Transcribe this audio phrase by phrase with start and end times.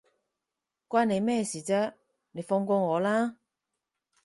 [0.89, 1.93] 關你咩事啫，
[2.31, 3.37] 你放過我啦